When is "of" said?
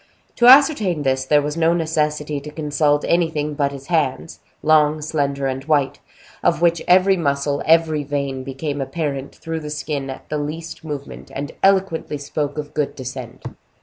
6.41-6.59, 12.57-12.73